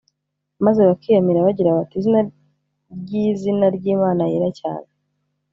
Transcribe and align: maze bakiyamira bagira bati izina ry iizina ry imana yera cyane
maze 0.65 0.79
bakiyamira 0.89 1.45
bagira 1.47 1.77
bati 1.77 1.95
izina 1.99 2.21
ry 2.99 3.11
iizina 3.21 3.67
ry 3.77 3.85
imana 3.95 4.23
yera 4.31 4.49
cyane 4.59 4.87